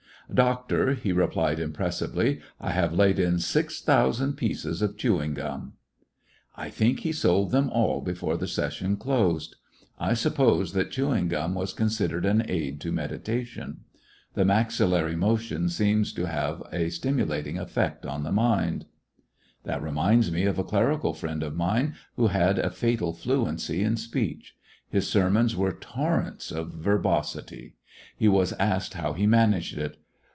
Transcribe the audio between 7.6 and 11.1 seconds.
all before the session closed. I suppose that